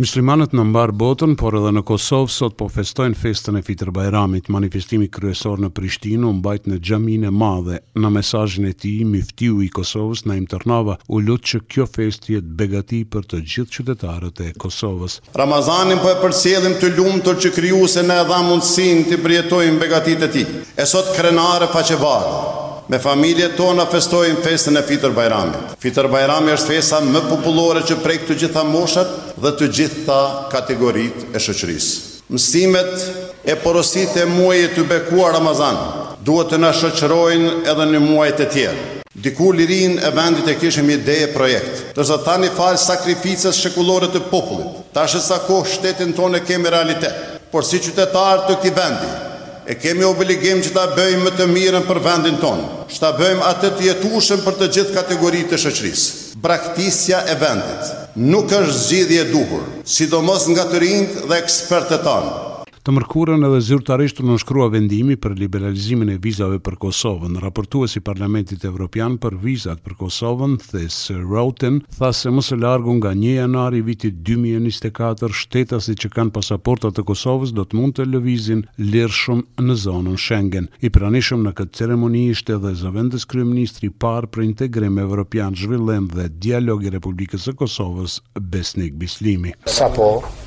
[0.00, 4.46] Mishlimanët në mbarë botën, por edhe në Kosovë, sot po festojnë festën e fitër Bajramit,
[4.48, 7.82] manifestimi kryesor në Prishtinu, mbajt në Gjamine Madhe.
[8.00, 12.54] Në mesajnë e ti, miftiu i Kosovës, na im tërnava, u që kjo fest jetë
[12.56, 15.20] begati për të gjithë qytetarët e Kosovës.
[15.36, 20.22] Ramazanin po e përcjellim të lumë që kryu se ne dha mundësin të përjetojmë begatit
[20.24, 20.46] e ti.
[20.72, 22.60] E sot krenare faqe varë,
[22.90, 25.74] Me familje tona festojmë festën e Fitër Bajramit.
[25.78, 30.18] Fitër Bajrami është festa më popullore që prej të gjitha moshat dhe të gjitha
[30.50, 31.88] kategorit e shëqëris
[32.32, 35.78] Mësimet e porosit e muaj e të bekua Ramazan
[36.26, 38.84] duhet të në shëqërojnë edhe në muaj e tjerë.
[39.22, 44.22] Diku lirin e vendit e kishëm ide projekt, tërsa tani një falë sakrificës shekullore të
[44.30, 49.31] popullit, ta shësa kohë shtetin tonë e kemi realitet, por si qytetarë të këti vendit,
[49.66, 53.44] e kemi obligim që ta bëjmë më të mirën për vendin tonë, që ta bëjmë
[53.50, 56.14] atë të jetushën për të gjithë kategoritë të shëqrisë.
[56.42, 62.34] Braktisja e vendit nuk është zgjidhje duhur, sidomos nga të rinjtë dhe ekspertët tanë.
[62.82, 67.36] Të mërkurën edhe zyrtarisht u nënshkrua vendimi për liberalizimin e vizave për Kosovën.
[67.44, 70.96] Raportuesi Parlamentit Evropian për vizat për Kosovën, Thes
[71.30, 77.04] Routen, tha se më largu nga 1 janari vitit 2024, shtetasit që kanë pasaportat të
[77.12, 80.66] Kosovës do të mund të lëvizin lirshëm në zonën Schengen.
[80.82, 86.26] I pranishëm në këtë ceremoni ishte dhe zëvendës kryeministri par për integrim evropian zhvillim dhe
[86.42, 89.54] dialogi Republikës e Kosovës Besnik Bislimi.
[89.70, 90.40] Sapo, po?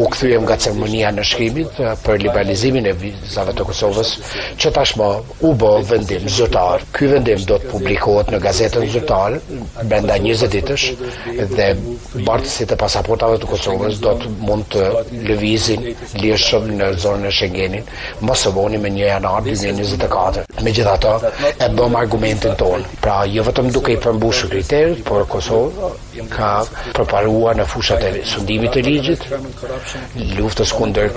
[0.00, 4.10] u këthujem nga ceremonia në shkimit, Eh, për liberalizimin e vizave të Kosovës
[4.60, 5.06] që tashmë
[5.48, 6.82] u bë vendim zyrtar.
[6.92, 9.38] Ky vendim do të publikohet në gazetën zyrtare
[9.88, 10.84] brenda 20 ditësh
[11.56, 11.68] dhe
[12.28, 14.82] bartësit e pasaportave të Kosovës do të mund të
[15.30, 15.86] lëvizin
[16.20, 17.88] lirshëm në zonën e Schengenit,
[18.20, 20.44] mos e voni me 1 janar 2024.
[20.68, 21.14] Megjithatë,
[21.64, 22.84] e bëm argumentin tonë.
[23.00, 25.90] Pra, jo vetëm duke i përmbushur kriteret, por Kosova
[26.28, 26.52] ka
[26.92, 29.22] preparuar në fushat e sundimit të ligjit
[30.36, 31.14] luftës kundër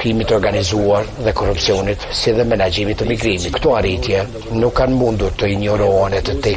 [0.00, 3.50] krimit të organizuar dhe korupcionit, si dhe menaxhimit të migrimit.
[3.58, 4.22] Këto arritje
[4.62, 6.54] nuk kanë mundur të ignorohen e të te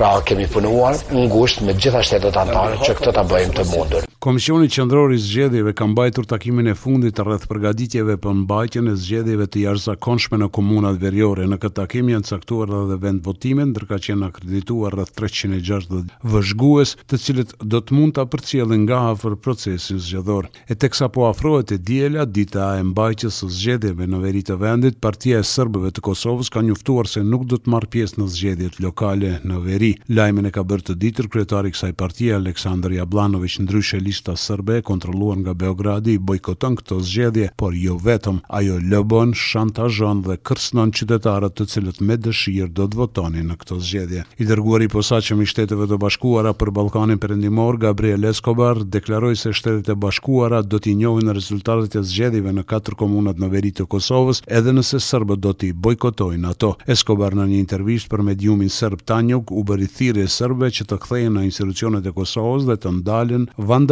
[0.00, 4.09] pra kemi punuar ngushtë ngusht me gjitha shtetet antarë që këtë të bëjmë të mundur.
[4.20, 9.46] Komisioni Qendror i Zgjedhjeve ka mbajtur takimin e fundit rreth përgatitjeve për mbajtjen e zgjedhjeve
[9.48, 11.46] të jashtëzakonshme në komunat veriore.
[11.48, 16.92] Në këtë takim janë caktuar edhe vend votimin, ndërka që janë akredituar rreth 360 vëzhgues,
[17.08, 20.50] të cilët do të mund ta përcjellin nga afër procesin zgjedhor.
[20.68, 25.00] E teksa po afrohet e diela dita e mbajtjes së zgjedhjeve në veri të vendit,
[25.00, 28.78] Partia e Serbëve të Kosovës ka njoftuar se nuk do të marr pjesë në zgjedhjet
[28.84, 29.92] lokale në veri.
[30.12, 34.80] Lajmin e ka bërë të ditur kryetari i kësaj partie Aleksandr Jablanovic ndryshe lista sërbe
[34.82, 41.54] kontroluan nga Beogradi bojkoton këto zgjedhje, por jo vetëm, ajo lëbon, shantazhon dhe kërsnon qytetarët
[41.60, 44.24] të cilët me dëshirë do të votonin në këto zgjedhje.
[44.42, 49.92] I dërguari posaçëm i Shteteve të Bashkuara për Ballkanin Perëndimor Gabriel Escobar deklaroi se Shtetet
[49.94, 54.42] e Bashkuara do t'i njohin rezultatet e zgjedhjeve në katër komunat në veri të Kosovës,
[54.58, 56.72] edhe nëse serbët do t'i bojkotojnë ato.
[56.96, 61.38] Escobar në një intervistë për mediumin serb Tanjuk u bëri thirrje serbëve që të kthehen
[61.38, 63.48] në institucionet e Kosovës dhe të ndalen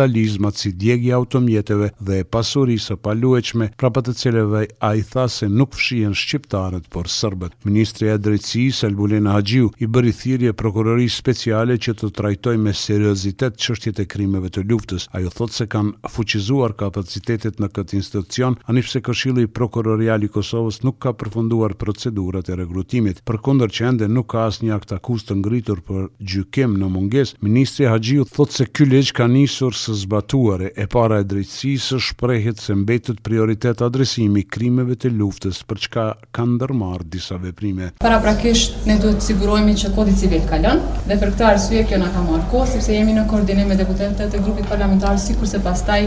[0.08, 5.48] kapitalizmat si djegja automjeteve dhe e pasurisë palueqme, prapat të cilëve a i tha se
[5.48, 7.52] nuk fshien shqiptarët, por sërbet.
[7.68, 13.58] Ministri e Drejtësisë Elbulin Haxhiu i bëri thirrje Prokurorisë speciale që të trajtoj me seriozitet
[13.60, 15.08] çështjet e krimeve të luftës.
[15.18, 21.00] Ajo thotë se kanë fuqizuar kapacitetet në këtë institucion, anipse Këshilli prokurorial i Kosovës nuk
[21.04, 23.20] ka përfunduar procedurat e rekrutimit.
[23.28, 26.90] Për kondër që ende nuk ka asë një akt akuzë të ngritur për gjykim në
[26.96, 31.98] munges, Ministri Haxhiu thotë se ky ligj ka nisur së zbatuare e para e drejtësisë
[32.08, 36.04] shprehet se mbetet prioritet adresimi krimeve të luftës për çka
[36.36, 37.90] kanë ndërmarr disa veprime.
[38.02, 42.10] Paraprakisht ne duhet të sigurohemi që kodi civil kalon dhe për këtë arsye kjo na
[42.14, 46.00] ka marrë kohë sepse jemi në koordinim me deputetët e grupit parlamentar sikurse pastaj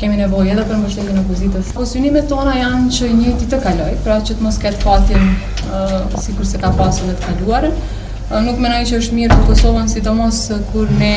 [0.00, 1.70] kemi nevojë edhe për mbështetjen e opozitës.
[1.80, 6.60] Konsynimet tona janë që njëti të kaloj, pra që të mos ketë fatin si sikurse
[6.62, 7.80] ka pasur në të kaluarën.
[8.28, 10.38] Nuk menaj që është mirë për Kosovën, si të mos
[10.68, 11.14] kur ne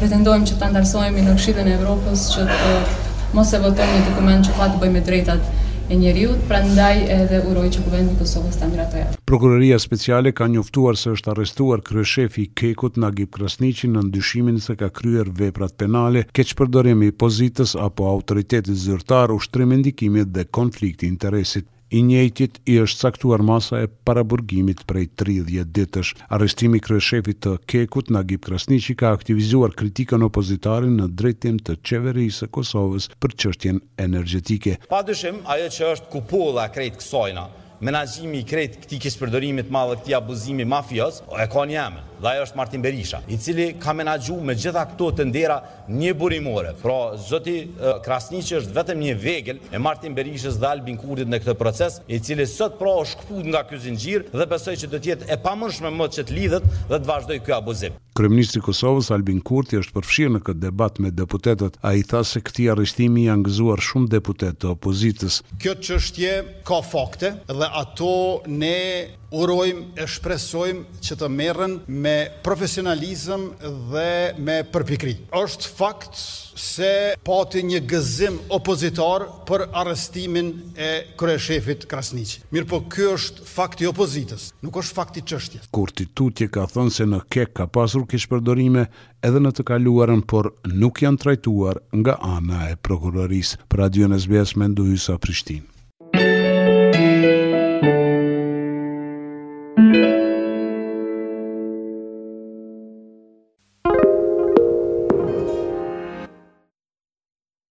[0.00, 2.70] pretendojmë që të ndarsojmë në këshidën e Evropës, që të
[3.36, 5.54] mos e votëm një dokument që ka të bëjmë drejtat
[5.94, 9.06] e njeriut, pra ndaj edhe uroj që guvendin Kosovës të ndratoja.
[9.30, 14.90] Prokuroria speciale ka njoftuar se është arrestuar kryeshefi Kekut Nagip Krasnici në ndyshimin se ka
[14.90, 21.70] kryer veprat penale keq përdorimi i pozitës apo autoritetit zyrtar ushtrimi ndikimit dhe konflikti interesit
[21.90, 26.12] i njëjtit i është caktuar masa e paraburgimit prej 30 ditësh.
[26.34, 32.44] Arrestimi i kryeshefit të Kekut Nagib Krasniqi ka aktivizuar kritikën opozitare në drejtim të qeverisë
[32.46, 34.78] së Kosovës për çështjen energjetike.
[34.90, 37.48] Padyshim ajo që është kupolla krejt kësajna,
[37.80, 41.88] menaxhimi i krejt këtij kishpërdorimi të madh të këtij abuzimi mafios, e ka një
[42.20, 45.56] dhe ajo është Martin Berisha, i cili ka menagju me gjitha këto të ndera
[45.88, 46.74] një burimore.
[46.82, 47.54] Pra, zoti
[48.04, 52.20] Krasniqi është vetëm një vegël e Martin Berishës dhe Albin Kurtit në këtë proces, i
[52.20, 55.92] cili sot pra është këput nga kjo zingjirë dhe besoj që do tjetë e pamërshme
[55.96, 57.96] më që të lidhet dhe të vazhdoj kjo abuzim.
[58.18, 61.78] Kryeministri i Kosovës Albin Kurti është përfshirë në këtë debat me deputetët.
[61.90, 65.40] Ai tha se këtë arrestim i janë gëzuar shumë deputetë të opozitës.
[65.62, 66.34] Kjo çështje
[66.68, 68.12] ka fakte dhe ato
[68.52, 68.76] ne
[69.30, 73.44] urojmë e shpresojmë që të merren me profesionalizëm
[73.92, 74.10] dhe
[74.46, 75.14] me përpikri.
[75.38, 76.18] Është fakt
[76.60, 76.90] se
[77.24, 80.90] pati një gëzim opozitar për arrestimin e
[81.20, 82.42] kryeshefit Krasniqi.
[82.54, 85.70] Mirpo ky është fakti i opozitës, nuk është fakti i çështjes.
[85.74, 88.88] Kurti Tutje ka thënë se në kek ka pasur kish përdorime
[89.24, 94.70] edhe në të kaluarën, por nuk janë trajtuar nga ana e prokurorisë për adjunës besme
[94.74, 95.79] ndoysa Prishtinë.